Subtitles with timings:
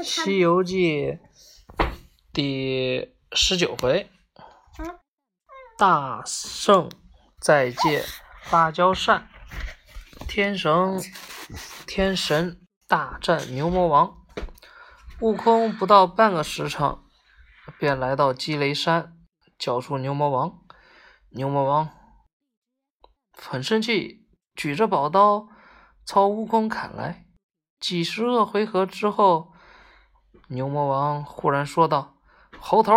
[0.02, 1.18] 《西游记》
[2.32, 4.10] 第十九回，
[5.76, 6.90] 大圣
[7.38, 8.02] 再借
[8.50, 9.28] 芭蕉扇，
[10.26, 10.98] 天神
[11.86, 14.16] 天神大战牛魔王。
[15.20, 16.96] 悟空不到半个时辰，
[17.78, 19.18] 便来到积雷山，
[19.58, 20.62] 叫出牛魔王。
[21.28, 21.90] 牛魔王
[23.36, 25.48] 很生气，举着宝刀
[26.06, 27.26] 朝悟空砍来。
[27.78, 29.52] 几十个回合之后，
[30.52, 32.16] 牛魔王忽然说道
[32.58, 32.92] ：“猴头，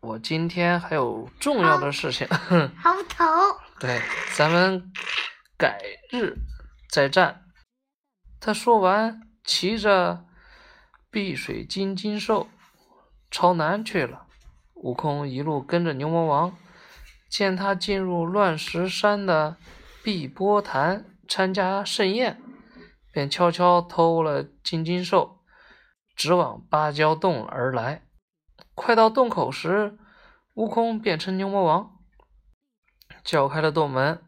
[0.00, 2.26] 我今天还有重要的事情。
[2.82, 3.24] 猴头，
[3.78, 4.02] 对，
[4.34, 4.92] 咱们
[5.56, 5.78] 改
[6.10, 6.34] 日
[6.90, 7.44] 再战。”
[8.40, 10.24] 他说完，骑着
[11.08, 12.48] 碧水金睛兽
[13.30, 14.26] 朝南去了。
[14.74, 16.56] 悟空一路跟着牛魔王，
[17.30, 19.56] 见他进入乱石山的
[20.02, 22.42] 碧波潭参加盛宴。
[23.12, 25.41] 便悄悄偷了金睛兽，
[26.14, 28.06] 直往芭蕉洞而来。
[28.74, 29.98] 快到洞口时，
[30.54, 31.98] 悟空变成牛魔王，
[33.24, 34.22] 叫开了洞门。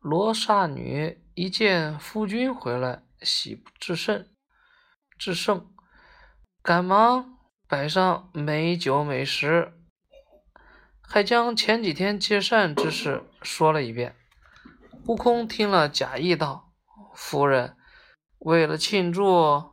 [0.00, 4.28] 罗刹女一见夫君回来，喜不自胜，
[5.18, 5.72] 自胜，
[6.62, 9.72] 赶忙摆上美酒美食，
[11.00, 14.14] 还将前几天借扇之事说了一遍。
[15.06, 16.72] 悟空听了，假意道
[17.14, 17.76] ：“夫人。”
[18.38, 19.72] 为了庆祝，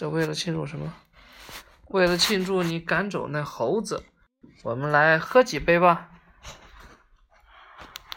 [0.00, 0.94] 这为了庆祝什么？
[1.88, 4.02] 为了庆祝你赶走那猴子，
[4.62, 6.08] 我们来喝几杯吧。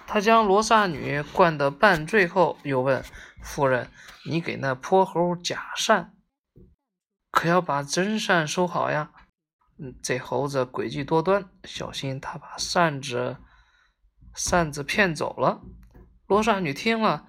[0.08, 3.04] 他将罗刹女灌得半醉后，又问
[3.42, 3.92] 夫人
[4.26, 6.16] ：“你给那泼猴假扇，
[7.30, 9.12] 可要把真扇收好呀？
[10.02, 13.36] 这猴子诡计多端，小心他把扇子
[14.34, 15.60] 扇子骗走了。”
[16.28, 17.28] 罗刹女听了，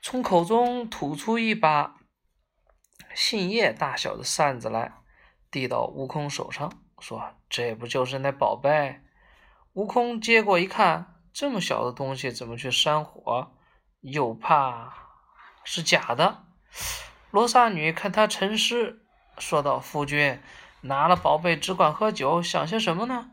[0.00, 1.97] 从口中吐出一把
[3.20, 4.92] 杏叶大小的扇子来，
[5.50, 9.00] 递到悟空手上，说：“这不就是那宝贝？”
[9.74, 13.50] 悟空接过一看，这么小的东西怎么去扇火？
[14.02, 14.94] 又怕
[15.64, 16.44] 是假的。
[17.32, 19.00] 罗刹女看他沉思，
[19.36, 20.40] 说道：“夫君
[20.82, 23.32] 拿了宝贝只管喝酒，想些什么呢？”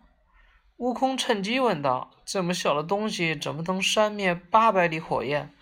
[0.78, 5.54] 悟空趁机问道：“这么小的东西，怎么能扇灭八百里火焰？”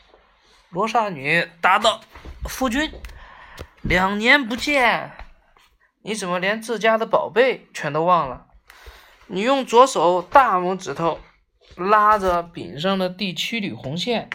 [0.72, 2.00] 罗刹女答道
[2.48, 2.90] ：“夫君，
[3.84, 5.12] 两年不见，
[6.04, 8.48] 你怎么连自家的宝贝全都忘了？
[9.28, 11.20] 你用左手大拇指头
[11.76, 14.30] 拉着柄上的第七缕红线，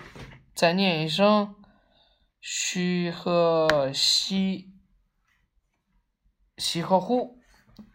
[0.55, 1.55] 再念一声
[2.43, 4.75] ‘须贺西
[6.59, 7.39] 西呵呼’，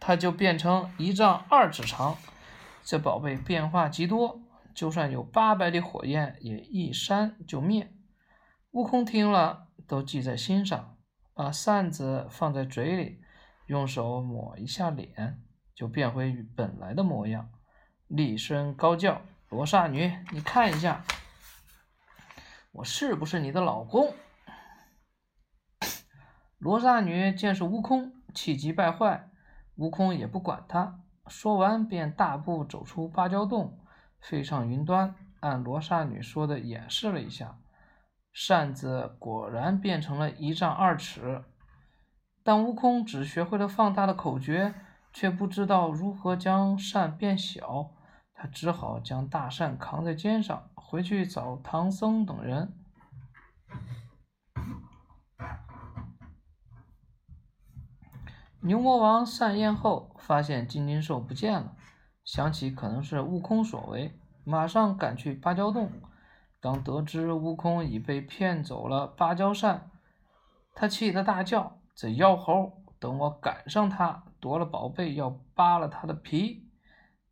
[0.00, 2.18] 它就变成一丈二尺长。”
[2.82, 4.40] 这宝贝变化极多，
[4.74, 7.92] 就算有八百里火焰，也一扇就灭。
[8.72, 10.93] 悟空听了，都记在心上，
[11.34, 13.20] 把扇子放在嘴里，
[13.66, 15.42] 用手抹一下脸，
[15.74, 17.50] 就变回本来的模样，
[18.06, 21.04] 厉声高叫：“罗刹女，你看一下，
[22.70, 24.14] 我是不是你的老公？”
[26.58, 29.28] 罗刹女见是悟空，气急败坏，
[29.74, 31.00] 悟空也不管她。
[31.26, 33.80] 说完，便大步走出芭蕉洞，
[34.20, 37.58] 飞上云端，按罗刹女说的演示了一下，
[38.34, 41.44] 扇子果然变成了一丈二尺。
[42.42, 44.74] 但悟空只学会了放大的口诀，
[45.12, 47.92] 却不知道如何将扇变小，
[48.34, 52.74] 他只好将大扇扛在肩上，回去找唐僧等人。
[58.60, 61.76] 牛魔王散宴后，发现金金兽不见了，
[62.24, 65.90] 想起可能是悟空所为，马上赶去芭蕉洞。
[66.64, 69.90] 当得知悟空已被骗走了芭蕉扇，
[70.74, 72.82] 他气得大叫：“这妖猴！
[72.98, 76.70] 等我赶上他，夺了宝贝，要扒了他的皮，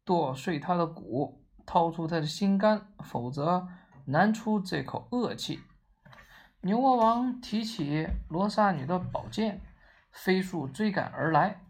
[0.04, 3.66] 剁碎他的骨，掏出他的心肝，否则
[4.04, 5.60] 难出这口恶气。”
[6.60, 9.62] 牛魔王提起罗刹女的宝剑。
[10.11, 11.62] 飞速追赶而来，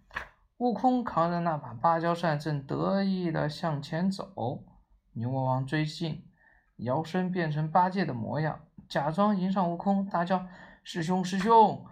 [0.56, 4.65] 悟空扛着那把芭蕉扇，正得意地向前走。
[5.12, 6.25] 牛魔王追近，
[6.82, 10.46] 摇身变成八戒的模样，假装迎上悟空，大叫
[10.82, 11.84] ：“师兄，师兄，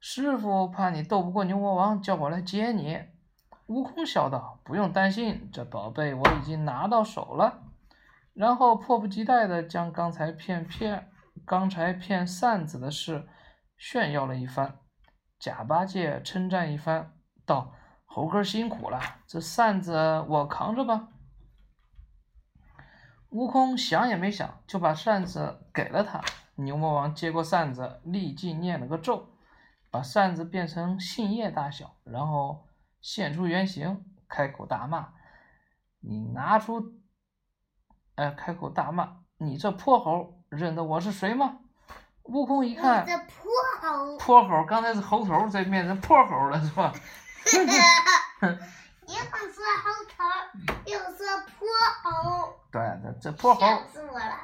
[0.00, 3.00] 师傅怕你斗不过牛魔王，叫我来接你。”
[3.68, 7.62] 悟空笑道：“不用担心，这宝贝我已经拿到手了。”
[8.34, 11.10] 然后迫不及待地将刚才骗骗、
[11.44, 13.28] 刚才骗扇子的事
[13.76, 14.78] 炫耀了一番。
[15.38, 17.12] 假八戒称赞一番，
[17.44, 17.72] 道
[18.04, 21.08] ：“猴哥辛苦了，这扇子我扛着吧。”
[23.32, 26.20] 悟空想也没想，就把扇子给了他。
[26.56, 29.30] 牛魔王接过扇子，立即念了个咒，
[29.90, 32.66] 把扇子变成杏叶大小，然后
[33.00, 35.14] 现出原形，开口大骂
[36.00, 36.92] ：“你拿出！”
[38.16, 41.60] 哎，开口大骂：“你这泼猴，认得我是谁吗？”
[42.24, 43.50] 悟空一看，这泼
[43.80, 46.92] 猴，泼猴，刚才是猴头，这变成泼猴了，是吧？
[49.06, 50.22] 一会儿说猴头，
[50.84, 51.26] 又说
[51.58, 51.66] 泼
[52.02, 52.61] 猴。
[52.72, 53.60] 对，这这泼猴。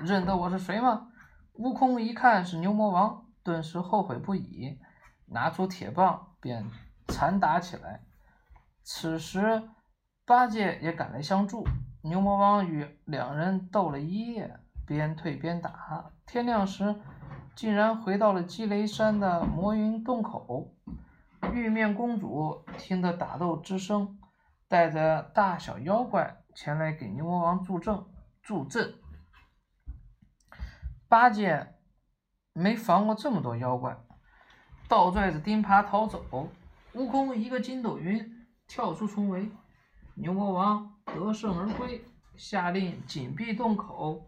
[0.01, 1.09] 认得我是谁吗？
[1.55, 4.79] 悟空一看是牛魔王，顿时后悔不已，
[5.25, 6.71] 拿出铁棒便
[7.09, 8.03] 缠打起来。
[8.83, 9.71] 此时
[10.27, 11.67] 八戒也赶来相助，
[12.03, 16.13] 牛魔王与两人斗了一夜，边退边打。
[16.27, 17.01] 天亮时，
[17.57, 20.75] 竟然回到了积雷山的魔云洞口。
[21.55, 24.19] 玉面公主听得打斗之声，
[24.69, 28.05] 带着大小妖怪前来给牛魔王助阵。
[28.49, 28.95] 助阵。
[31.07, 31.75] 八戒
[32.55, 33.95] 没防过这么多妖怪，
[34.89, 36.51] 倒拽着钉耙逃走。
[36.95, 39.51] 悟空一个筋斗云跳出重围，
[40.15, 42.03] 牛魔王得胜而归，
[42.39, 44.27] 下令紧闭洞口，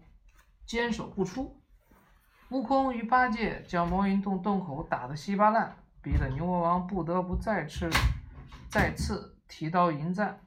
[0.67, 1.59] 坚守不出。
[2.51, 7.89] 悟空与八戒将魔云洞洞口打得稀巴烂，逼得牛魔王不得不再次
[8.69, 10.45] 再次提刀迎战。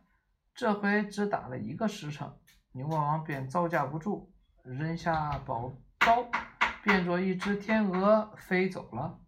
[0.53, 2.31] 这回只打了一个时辰。
[2.75, 4.33] 牛魔王便招架不住，
[4.63, 6.25] 扔下宝刀，
[6.83, 9.19] 变作一只天鹅飞走了。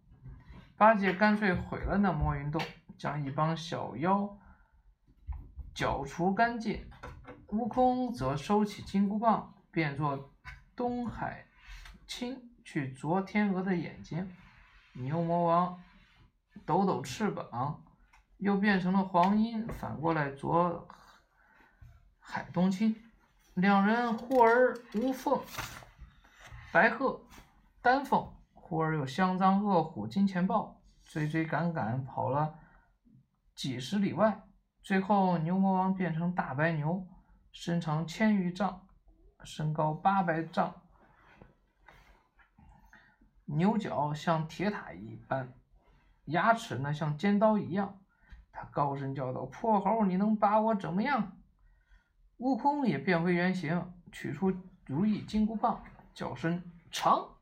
[0.76, 2.60] 八戒干脆毁了那魔云洞，
[2.98, 4.36] 将一帮小妖
[5.72, 6.90] 剿除干净。
[7.46, 10.34] 悟空则收起金箍棒，变作
[10.74, 11.46] 东海
[12.08, 14.28] 青去啄天鹅的眼睛。
[14.92, 15.80] 牛魔王
[16.64, 17.84] 抖抖翅膀，
[18.38, 20.88] 又变成了黄莺，反过来啄
[22.18, 22.96] 海东青。
[23.56, 25.40] 两人忽而无凤、
[26.70, 27.22] 白鹤、
[27.80, 32.58] 丹凤，忽而又香樟、恶虎、金钱豹，追追赶赶跑了
[33.54, 34.42] 几十里外。
[34.82, 37.06] 最后，牛魔王变成大白牛，
[37.50, 38.86] 身长千余丈，
[39.42, 40.74] 身高八百丈，
[43.46, 45.54] 牛角像铁塔一般，
[46.26, 47.98] 牙齿呢像尖刀一样。
[48.52, 51.32] 他高声叫道：“破猴，你能把我怎么样？”
[52.38, 54.52] 悟空也变回原形，取出
[54.84, 56.62] 如意金箍棒，叫声
[56.92, 57.36] “长”，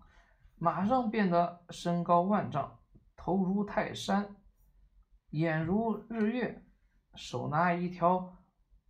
[0.56, 2.78] 马上变得身高万丈，
[3.16, 4.36] 头如泰山，
[5.30, 6.64] 眼如日月，
[7.16, 8.36] 手拿一条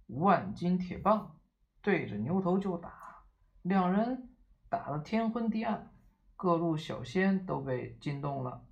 [0.09, 1.41] 万斤铁棒，
[1.81, 3.25] 对着牛头就打。
[3.63, 4.37] 两人
[4.69, 5.91] 打得天昏地暗，
[6.37, 8.67] 各路小仙都被惊动了，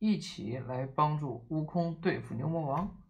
[0.00, 3.03] 一起来帮助悟空对付牛魔王。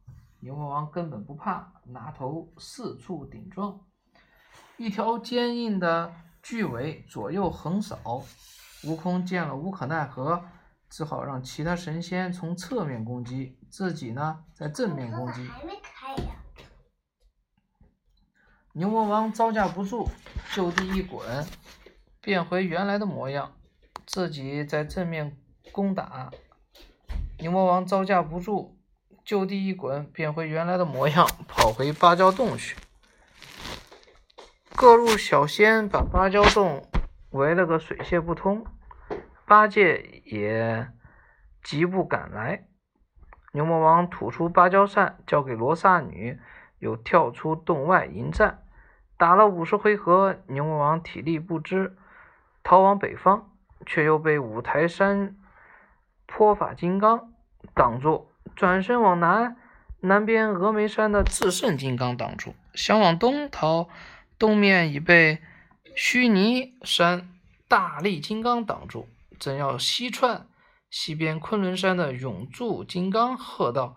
[0.44, 3.81] 牛魔王根本不怕，拿头四处顶撞，
[4.76, 8.23] 一条坚硬的巨尾左右横扫。
[8.85, 10.44] 悟空见了无可奈何，
[10.91, 15.49] 只好让其他神仙从侧面攻击，自己呢在正面攻击。
[15.49, 16.35] 还没开呀？
[18.75, 20.06] 牛魔王招架不住，
[20.55, 21.26] 就地一滚，
[22.20, 23.50] 变回原来的模样，
[24.05, 25.38] 自己在正面
[25.73, 26.31] 攻打。
[27.38, 28.73] 牛魔王招架不住。
[29.24, 32.76] 就地一滚，变回原来的模样，跑回芭蕉洞去。
[34.76, 36.86] 各路小仙把芭蕉洞
[37.30, 38.66] 围了个水泄不通，
[39.46, 40.92] 八戒也
[41.62, 42.66] 急步赶来。
[43.52, 46.38] 牛魔王吐出芭蕉扇，交给罗刹女，
[46.81, 48.62] 又跳出洞外迎战。
[49.16, 51.96] 打了五十回合，牛魔王体力不支，
[52.62, 53.50] 逃往北方，
[53.86, 55.34] 却又被五台山
[56.26, 57.32] 泼法金刚
[57.72, 58.33] 挡住。
[58.56, 59.56] 转身往南，
[60.01, 63.89] 南边峨眉山的至圣金刚挡住；想往东逃，
[64.39, 65.39] 东面已被
[65.96, 67.29] 须弥山
[67.69, 69.08] 大力金刚挡住。
[69.39, 70.46] 正要西窜，
[70.91, 73.96] 西边昆仑山的永驻金刚喝道：“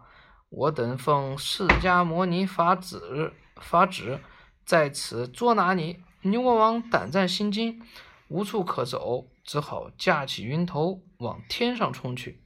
[0.49, 4.19] 我等奉释迦牟尼法旨，法旨
[4.65, 7.81] 在此捉拿你！”牛魔王胆战心惊，
[8.27, 12.41] 无处可走，只好架起云头往天上冲去。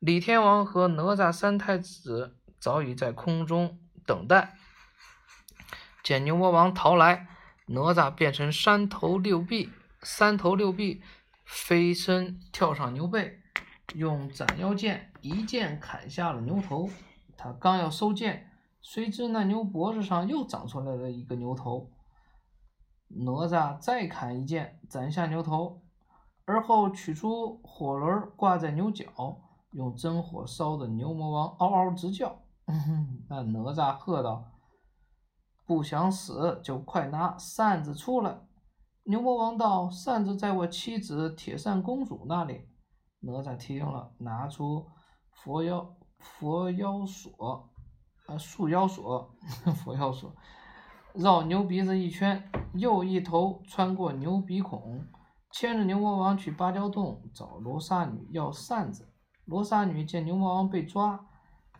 [0.00, 4.56] 李天王和哪吒三太子早已在空中等待，
[6.04, 7.26] 见牛魔王逃来，
[7.66, 11.02] 哪吒变成三头六臂，三头六臂
[11.44, 13.40] 飞身跳上牛背，
[13.96, 16.88] 用斩妖剑一剑砍下了牛头。
[17.36, 21.90] 他刚要收剑，谁知那牛脖子上又长出来了一个牛头。
[23.08, 25.82] 哪吒再砍一剑斩下牛头，
[26.44, 29.40] 而后取出火轮挂在牛角。
[29.72, 32.38] 用真火烧的牛魔王嗷嗷直叫，
[33.28, 34.44] 那哪吒喝道
[35.66, 38.40] ：“不想死就快拿扇子出来！”
[39.04, 42.68] 牛魔王道：“扇子在我妻子铁扇公主那里。”
[43.20, 44.86] 哪吒听了，拿出
[45.30, 47.68] 佛妖佛妖锁，
[48.26, 49.34] 啊，束腰锁，
[49.84, 50.32] 佛妖锁，
[51.14, 55.04] 绕牛鼻子一圈，又一头穿过牛鼻孔，
[55.50, 59.07] 牵着牛魔王去芭蕉洞找罗刹女要扇子。
[59.48, 61.26] 罗刹女见牛魔王被抓，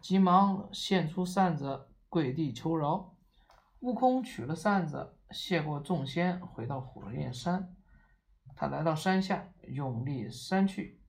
[0.01, 3.15] 急忙献出扇子，跪地求饶。
[3.81, 7.77] 悟空取了扇子，谢过众仙，回到火焰山。
[8.57, 11.03] 他来到山下，用力扇去，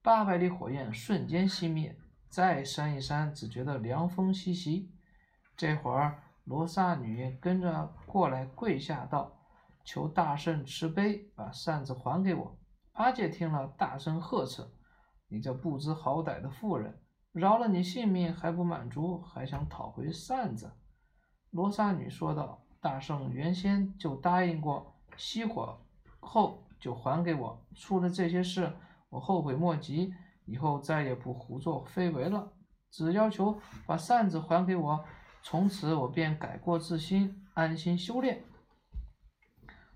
[0.00, 1.94] 八百里火焰瞬间熄灭。
[2.30, 4.90] 再扇一扇，只觉得凉风习习。
[5.54, 9.38] 这会儿，罗刹女跟着过来，跪下道
[9.84, 12.58] ：“求大圣慈悲，把扇子还给我。”
[12.94, 14.66] 八戒听了，大声呵斥。
[15.28, 17.00] 你这不知好歹的妇人，
[17.32, 20.72] 饶了你性命还不满足，还想讨回扇子？
[21.50, 25.80] 罗刹女说道：“大圣原先就答应过，熄火
[26.20, 27.66] 后就还给我。
[27.74, 28.72] 出了这些事，
[29.08, 30.14] 我后悔莫及，
[30.44, 32.52] 以后再也不胡作非为了。
[32.90, 35.04] 只要求把扇子还给我，
[35.42, 38.44] 从此我便改过自新，安心修炼。”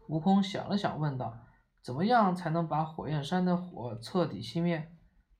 [0.08, 1.38] 悟空想了想，问道
[1.82, 4.90] ：“怎么样才能把火焰山的火彻底熄灭？”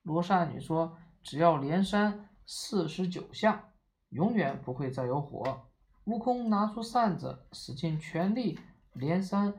[0.02, 3.72] 罗刹女说：“只要连扇四十九下，
[4.08, 5.68] 永远不会再有火。”
[6.04, 8.58] 悟空拿出扇子，使尽全力
[8.94, 9.54] 连扇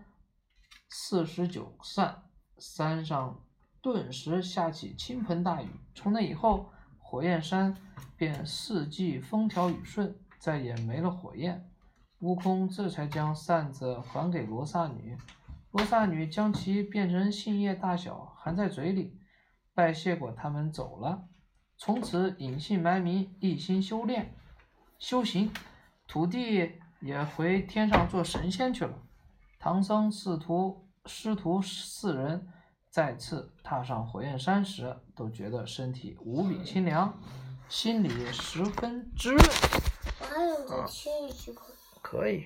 [0.89, 2.24] 四十九扇，
[2.57, 3.43] 山上
[3.81, 5.69] 顿时下起倾盆大雨。
[5.93, 7.77] 从那以后，火焰山
[8.17, 11.69] 便四季风调雨顺，再也没了火焰。
[12.19, 15.15] 悟空这才将扇子还给罗刹女，
[15.71, 19.21] 罗刹女将其变成杏叶大小，含在嘴里。
[19.74, 21.28] 拜谢过他们走了，
[21.78, 24.36] 从此隐姓埋名，一心修炼
[25.00, 25.51] 修行。
[26.08, 28.94] 土地也回天上做神仙去了。
[29.58, 32.48] 唐僧师徒师徒四人
[32.90, 37.18] 再次踏上火焰山时，都觉得身体无比清凉，
[37.70, 39.42] 心里十分滋润。
[42.01, 42.46] 可以。